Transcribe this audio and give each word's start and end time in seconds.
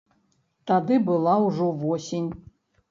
Тады 0.71 0.97
была 1.11 1.37
ўжо 1.47 1.71
восень. 1.85 2.31